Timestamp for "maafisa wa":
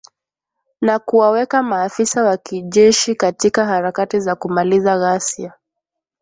1.63-2.37